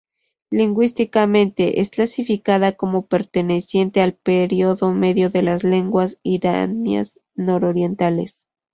Lingüísticamente, 0.49 1.79
es 1.79 1.91
clasificada 1.91 2.71
como 2.71 3.05
perteneciente 3.05 4.01
al 4.01 4.15
periodo 4.15 4.91
medio 4.95 5.29
de 5.29 5.43
las 5.43 5.63
lenguas 5.63 6.17
iranias 6.23 7.19
nororientales. 7.35 8.47